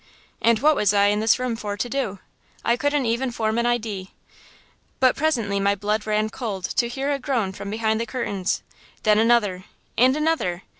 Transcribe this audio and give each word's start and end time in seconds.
"And 0.41 0.57
what 0.57 0.75
was 0.75 0.95
I 0.95 1.09
in 1.13 1.19
this 1.19 1.37
room 1.37 1.55
for 1.55 1.77
to 1.77 1.87
do? 1.87 2.17
I 2.65 2.75
couldn't 2.75 3.05
even 3.05 3.29
form 3.29 3.59
an 3.59 3.67
idee. 3.67 4.13
But 4.99 5.15
presently 5.15 5.59
my 5.59 5.75
blood 5.75 6.07
ran 6.07 6.31
cold 6.31 6.63
to 6.77 6.87
hear 6.87 7.11
a 7.11 7.19
groan 7.19 7.51
from 7.51 7.69
behind 7.69 8.01
the 8.01 8.07
curtains! 8.07 8.63
then 9.03 9.19
another! 9.19 9.65
and 9.99 10.17
another! 10.17 10.63